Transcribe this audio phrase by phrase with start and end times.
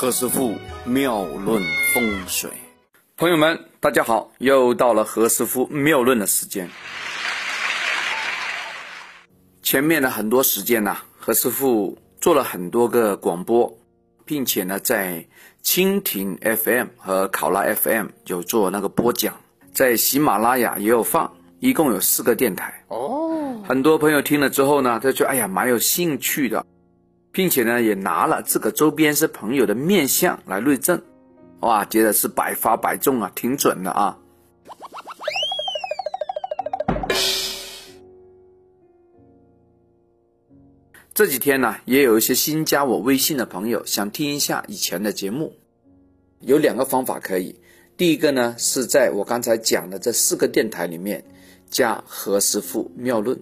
[0.00, 0.54] 何师傅
[0.86, 2.50] 妙论风水，
[3.18, 6.70] 朋友们，大家好，又到了何师傅妙论的时间。
[9.62, 13.78] 前面的很多时间呢，何师傅做了很多个广播，
[14.24, 15.26] 并且呢，在
[15.62, 19.38] 蜻蜓 FM 和考拉 FM 有做那个播讲，
[19.74, 22.86] 在喜马拉雅也有放，一共有四个电台。
[22.88, 26.64] 哦，很多朋友听了之后呢，他就哎呀蛮有兴趣的。
[27.32, 31.00] 并且呢，也拿了这个周边是朋友的面相来论证，
[31.60, 34.18] 哇，觉得是百发百中啊，挺准的啊。
[41.12, 45.54] 这几天呢，也有一些新加我微信的朋友想听一下以前的节目，
[46.40, 47.60] 有两个方法可以。
[47.96, 51.22] 第一个呢，是在我刚才讲的这四个电台里面
[51.68, 53.38] 加何师傅妙论，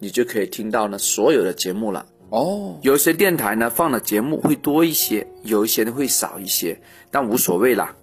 [0.00, 2.06] 你就可以听到呢所有的节目了。
[2.32, 7.94] 哦，有些电台呢放的节目会多一些，有一些呢会少一些，但无所谓啦。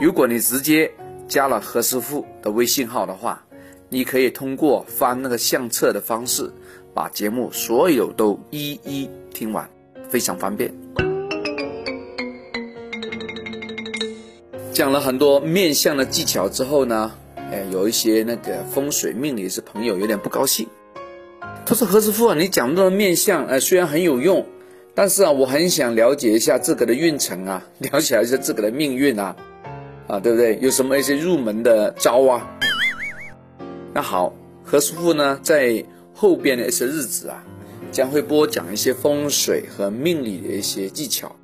[0.00, 0.90] 如果你直接
[1.28, 3.40] 加了何师傅的微信号的话，
[3.88, 6.52] 你可以通过翻那个相册的方式，
[6.92, 9.70] 把节目所有都一一听完，
[10.08, 10.74] 非常方便。
[14.72, 20.66] 讲了很多面相的技巧之后呢，哎，有一些那个风水命理是朋友有点不高兴。
[21.68, 24.46] 他说：“何师傅啊，你讲的面相，呃，虽然很有用，
[24.94, 29.36] 但是啊，我很想了解一下自个的运程啊， 了解一下自个的命运啊，
[30.06, 30.58] 啊，对不对？
[30.62, 32.58] 有什么一些入门的招啊？
[33.92, 37.44] 那好，何师傅呢，在后边的一些日子啊，
[37.92, 41.36] 将会播讲一些风水和命理的一些技巧。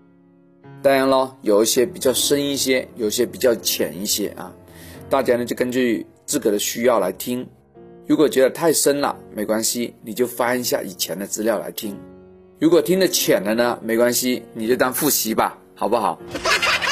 [0.81, 4.51] 当然了，有一些比较深一些，有些比较浅一些啊，
[5.11, 7.47] 大家呢就根据自个的需要来听。”
[8.07, 11.99] 如果觉得太深了，没关系，你就翻一下以前的资料来听。
[12.61, 16.19] 如果听得浅了呢，没关系，你就当复习吧，好不好？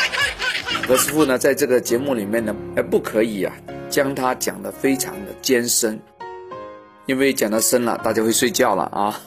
[0.89, 3.55] 何师傅呢，在这个节目里面呢，呃，不可以啊，
[3.91, 6.01] 将它讲得非常的艰深，
[7.07, 9.20] 因为讲得深了，大家会睡觉了啊。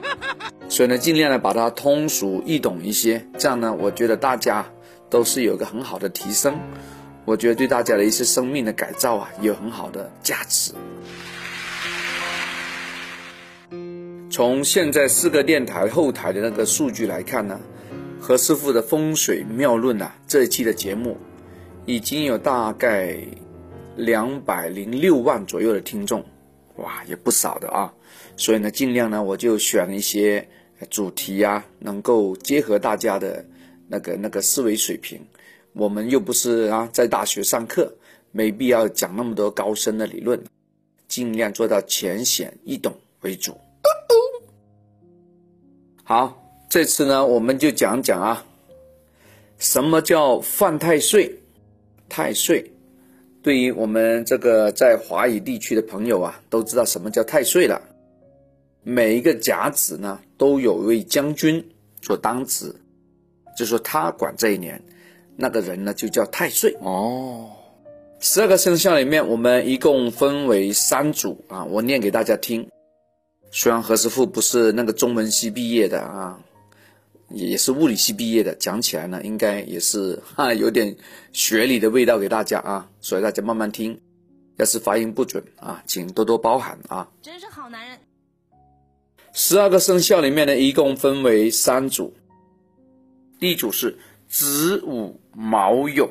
[0.68, 4.66] 所以呢，尽量的把它通俗易懂一些，这样呢，我觉得大家
[5.08, 6.58] 都是有个很好的提升。
[7.24, 10.72] 我觉得对大家的一些生命的改造啊，有很好的价值。
[14.30, 17.60] 从现在四个电台后台的那个数据来看呢，
[18.20, 21.16] 何师傅的风水妙论呐，这一期的节目
[21.86, 23.16] 已经有大概
[23.96, 26.26] 两百零六万左右的听众，
[26.76, 27.94] 哇，也不少的啊。
[28.36, 30.48] 所以呢，尽量呢，我就选一些
[30.90, 33.46] 主题呀，能够结合大家的
[33.88, 35.24] 那个那个思维水平。
[35.74, 37.92] 我们又不是啊，在大学上课，
[38.30, 40.40] 没必要讲那么多高深的理论，
[41.08, 43.56] 尽量做到浅显易懂为主。
[46.04, 48.46] 好，这次呢，我们就讲讲啊，
[49.58, 51.34] 什么叫犯太岁？
[52.08, 52.70] 太岁，
[53.42, 57.82] 对于我们这个在华语地区的朋友啊，都知道什么叫太岁了。
[58.84, 61.66] 每一个甲子呢，都有一位将军
[62.00, 62.72] 做当值，
[63.56, 64.80] 就说他管这一年。
[65.36, 67.50] 那个人呢，就叫太岁哦。
[68.20, 72.66] 十二个生肖里面，我们一共分为三组啊，我念给大家听。
[73.50, 76.40] 虽然何师傅不是那个中文系毕业的啊，
[77.28, 80.96] 也是物理系毕业的，讲起来呢，应该也是哈有点
[81.32, 84.00] 学理的味道给大家啊，所以大家慢慢听。
[84.56, 87.10] 要是发音不准啊，请多多包涵啊。
[87.20, 87.98] 真是好男人。
[89.32, 92.14] 十二个生肖里面呢，一共分为三组，
[93.38, 93.98] 第一组是。
[94.36, 96.10] 子午卯酉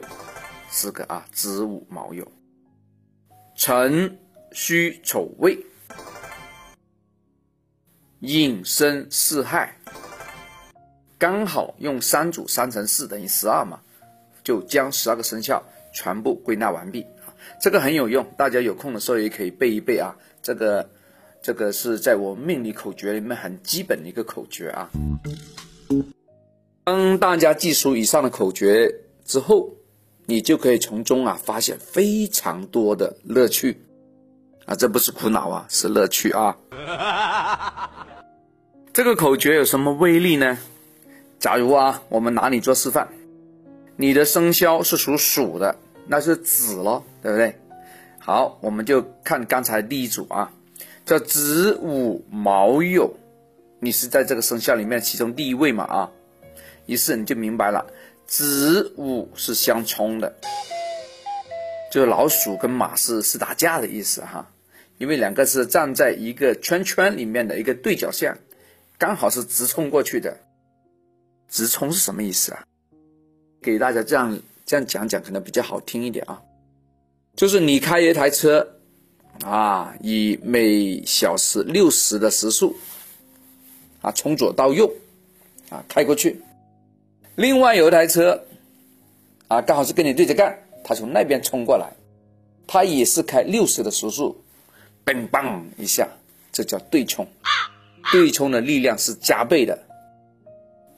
[0.69, 2.25] 四个啊，子午卯酉，
[3.53, 4.17] 辰
[4.53, 5.59] 戌丑未，
[8.21, 9.77] 寅申巳亥，
[11.17, 13.81] 刚好用三组三乘四等于十二嘛，
[14.41, 15.61] 就将十二个生肖
[15.93, 17.27] 全部归纳完毕啊。
[17.59, 20.15] 这个很有用，大家有空的时候也可以背一背啊。
[20.41, 20.89] 这个
[21.41, 24.89] 这个是在我命理口诀里面很基本的一个口诀啊。
[26.83, 28.93] 当大家记熟以上的口诀
[29.25, 29.69] 之后，
[30.25, 33.77] 你就可以从中啊发现非常多的乐趣
[34.65, 36.57] 啊，这不是苦恼啊，是乐趣啊。
[38.91, 40.57] 这个口诀有什么威力呢？
[41.39, 43.07] 假如啊，我们拿你做示范，
[43.95, 47.55] 你的生肖是属鼠的，那是子咯，对不对？
[48.19, 50.51] 好，我们就看刚才第一组啊，
[51.05, 53.09] 叫子午卯酉，
[53.79, 56.11] 你是在这个生肖里面其中第一位嘛啊。
[56.85, 57.85] 于是你就明白了，
[58.25, 60.33] 子午是相冲的，
[61.91, 64.47] 就是老鼠跟马是是打架的意思哈，
[64.97, 68.37] 因为两个是站在一个圈圈里面的一个对角线，
[68.97, 70.37] 刚好是直冲过去的。
[71.49, 72.65] 直冲是什么意思啊？
[73.61, 76.41] 给大家这样这样讲讲，可能比较好听一点啊。
[77.35, 78.67] 就是你开一台车，
[79.43, 82.75] 啊，以每小时六十的时速，
[84.01, 84.91] 啊，从左到右，
[85.69, 86.41] 啊，开过去。
[87.35, 88.45] 另外有一台车，
[89.47, 91.93] 啊，刚好是跟你对着干，他从那边冲过来，
[92.67, 94.43] 他也是开六十的时速，
[95.03, 96.07] 嘣嘣一下，
[96.51, 97.27] 这叫对冲。
[98.11, 99.79] 对冲的力量是加倍的。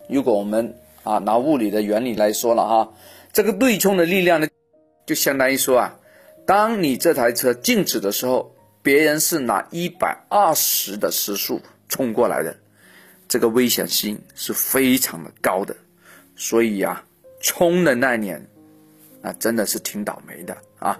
[0.09, 2.93] 如果我们啊拿物理的原理来说了哈，
[3.31, 4.47] 这个对冲的力量呢，
[5.05, 5.99] 就相当于说啊，
[6.45, 12.57] 当你这台车静止的时候，别人是拿一百二十的时速冲过来的，
[13.29, 15.77] 这个危险性是非常的高的。
[16.35, 17.01] 所以呀，
[17.41, 18.45] 冲的那年，
[19.21, 20.99] 那真的是挺倒霉的啊。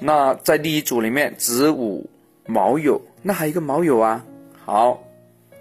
[0.00, 2.08] 那在第一组里面，子午
[2.46, 4.24] 卯酉，那还有一个卯酉啊。
[4.64, 5.02] 好，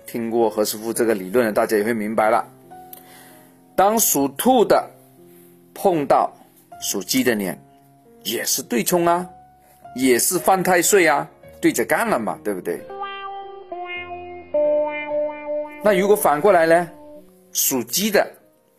[0.06, 2.48] 听过何师傅这个理论的，大家也会明白了。
[3.75, 4.88] 当属兔的
[5.74, 6.31] 碰到
[6.80, 7.60] 属鸡的年，
[8.24, 9.27] 也是对冲啊，
[9.95, 11.27] 也是犯太岁啊，
[11.60, 12.80] 对着干了嘛，对不对？
[15.84, 16.90] 那如果反过来呢？
[17.52, 18.26] 属鸡的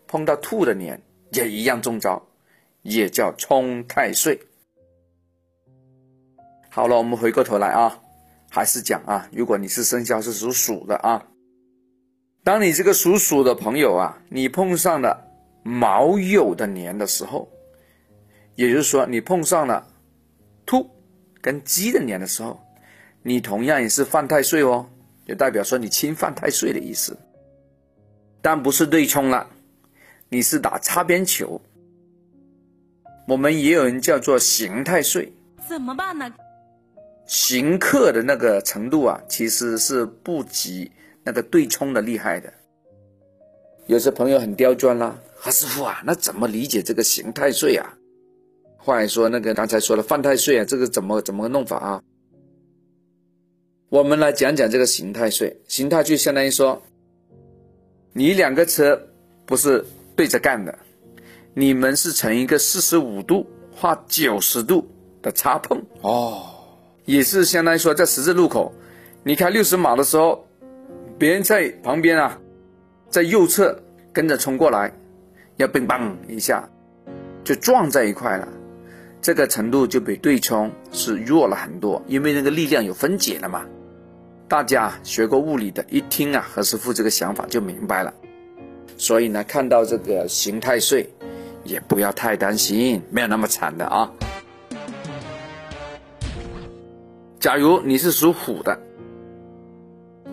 [0.09, 1.01] 碰到兔的年
[1.33, 2.21] 也一样中招，
[2.81, 4.41] 也叫冲太岁。
[6.71, 8.01] 好了，我们回过头来啊，
[8.49, 11.27] 还是讲啊，如果你是生肖是属鼠的啊，
[12.43, 15.31] 当你这个属鼠的朋友啊，你碰上了
[15.62, 17.49] 卯酉的年的时候，
[18.55, 19.87] 也就是说你碰上了
[20.65, 20.91] 兔
[21.43, 22.59] 跟鸡的年的时候，
[23.23, 24.89] 你同样也是犯太岁哦。
[25.26, 27.17] 就代表说你侵犯太岁的意思，
[28.43, 29.49] 但不是对冲了，
[30.29, 31.61] 你是打擦边球。
[33.26, 35.32] 我们也有人叫做刑太岁，
[35.67, 36.31] 怎么办呢？
[37.26, 40.93] 刑克的那个程度啊，其实是不及
[41.23, 42.53] 那个对冲的厉害的。
[43.87, 47.97] 有些朋友很刁钻啦，何师傅啊，那怎么理解这个刑太岁啊？
[48.77, 52.03] 或者说那个刚才说的犯太岁啊，这个怎么怎么个弄法啊？
[53.88, 56.82] 我们来讲讲这个形态税，形态就相当于说，
[58.12, 59.00] 你两个车
[59.46, 59.84] 不是
[60.16, 60.76] 对着干的，
[61.52, 64.88] 你们是成一个四十五度或九十度
[65.22, 66.44] 的擦碰哦，
[67.04, 68.72] 也是相当于说在十字路口，
[69.22, 70.44] 你开六十码的时候，
[71.19, 72.40] 别人在旁边啊，
[73.10, 73.78] 在右侧
[74.12, 74.92] 跟着冲过来，
[75.56, 76.69] 要嘣嘣一下
[77.44, 78.48] 就撞在一块了，
[79.25, 83.65] 这个程度就比对冲是弱了很多，因为那个力量有分解了嘛。
[84.49, 88.12] 大家学过物理的，一听啊何师傅这个想法就明白了。
[88.99, 91.09] 所以呢，看到这个刑太岁，
[91.65, 94.12] 也不要太担心，没有那么惨的啊。
[97.41, 98.79] 假如你是属虎的，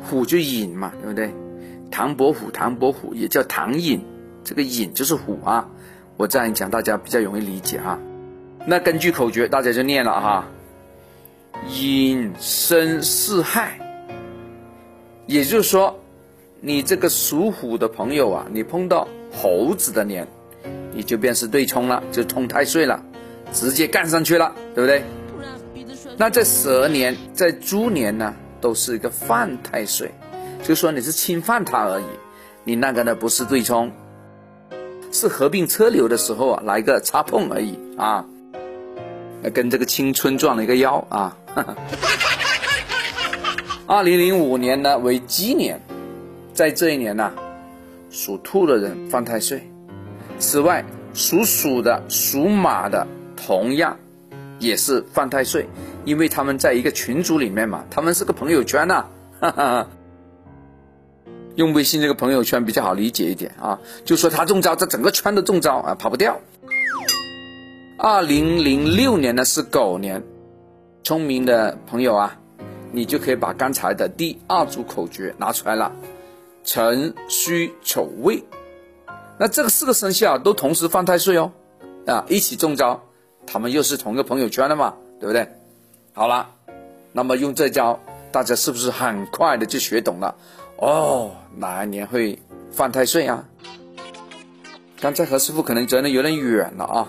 [0.03, 1.33] 虎就寅嘛，对不对？
[1.89, 4.01] 唐伯虎，唐伯虎也叫唐寅，
[4.43, 5.69] 这个寅就是虎啊。
[6.17, 7.97] 我这样讲，大家比较容易理解哈。
[8.65, 10.47] 那根据口诀，大家就念了哈：
[11.69, 13.79] 寅申巳亥。
[15.25, 15.99] 也就是说，
[16.59, 20.27] 你这个属虎的朋友啊，你碰到猴子的年，
[20.93, 23.03] 你就便是对冲了，就冲太岁了，
[23.51, 25.03] 直接干上去了，对不对？
[26.17, 30.11] 那在蛇年、在猪年呢，都是一个犯太岁，
[30.61, 32.05] 就说你是侵犯他而已。
[32.63, 33.91] 你那个呢，不是对冲，
[35.11, 38.25] 是合并车流的时候啊，来个擦碰而已啊，
[39.49, 41.37] 跟这个青春撞了一个腰啊。
[43.87, 45.81] 二零零五年呢为鸡年，
[46.53, 47.33] 在这一年呢，
[48.09, 49.69] 属兔的人犯太岁。
[50.39, 53.05] 此外，属鼠的、属马的
[53.35, 53.97] 同样
[54.59, 55.67] 也是犯太岁，
[56.05, 59.05] 因为他们在一个群组里面嘛，他们是个朋友圈呐。
[61.55, 66.39] 用微信这个朋友圈比较好理解一点啊，就说他中招，这整个圈都中招啊，跑不掉。
[68.03, 70.23] 二零零六年呢是狗年，
[71.03, 72.35] 聪明的朋友啊。
[72.91, 75.91] 你就可以把刚才的第二组口诀拿出来了，
[76.63, 78.43] 辰戌丑未，
[79.37, 81.51] 那这个四个生肖都同时犯太岁哦，
[82.07, 83.03] 啊，一起中招，
[83.45, 85.47] 他们又是同一个朋友圈的嘛，对不对？
[86.11, 86.49] 好了，
[87.13, 87.99] 那么用这招，
[88.31, 90.35] 大家是不是很快的就学懂了？
[90.77, 92.39] 哦，哪一年会
[92.71, 93.47] 犯太岁啊？
[94.99, 97.07] 刚才何师傅可能走的有点远了啊，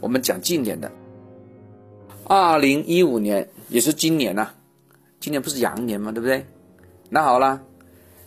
[0.00, 0.90] 我们讲近点的，
[2.24, 4.52] 二零一五年也是今年呐。
[5.20, 6.10] 今年不是羊年吗？
[6.12, 6.46] 对不对？
[7.10, 7.62] 那好了，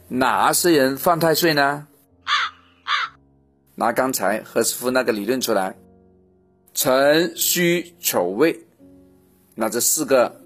[0.07, 1.87] 哪些人犯太岁呢？
[3.75, 5.75] 拿刚才何师傅那个理论出来，
[6.75, 8.67] 辰戌丑未，
[9.55, 10.39] 那这四个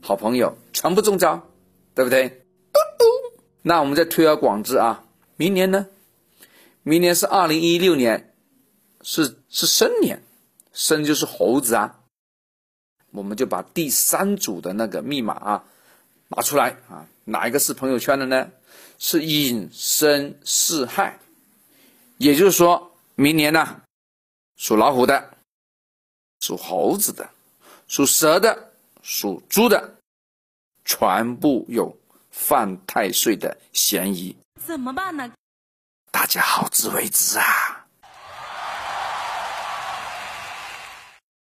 [0.00, 1.46] 好朋友全部中招，
[1.94, 2.42] 对不对？
[3.60, 5.04] 那我们再推而广之啊，
[5.36, 5.86] 明年呢？
[6.82, 8.32] 明年是二零一六年，
[9.02, 10.22] 是是生年，
[10.78, 11.98] 生就是猴子啊。
[13.10, 15.64] 我们就把第三组的那个密码啊
[16.28, 18.50] 拿出来啊，哪一个是朋友圈的呢？
[18.98, 21.18] 是隐身四害，
[22.16, 23.82] 也就是说明年呢，
[24.56, 25.36] 属老虎的、
[26.40, 27.30] 属猴子的、
[27.86, 29.94] 属蛇的、属猪的，
[30.84, 31.96] 全部有
[32.30, 34.36] 犯太岁的嫌疑。
[34.66, 35.32] 怎么办呢？
[36.10, 37.44] 大家好自为之啊！